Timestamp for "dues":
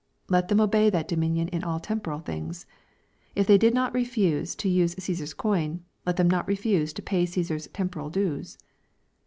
8.09-8.57